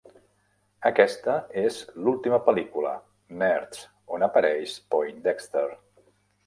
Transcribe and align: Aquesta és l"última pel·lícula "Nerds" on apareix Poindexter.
Aquesta 0.89 1.35
és 1.63 1.77
l"última 2.05 2.39
pel·lícula 2.47 2.97
"Nerds" 3.45 3.87
on 4.19 4.29
apareix 4.31 4.79
Poindexter. 4.97 5.69